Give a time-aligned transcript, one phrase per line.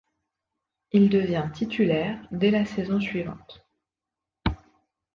[0.93, 3.67] Il devient titulaire dès la saison suivante.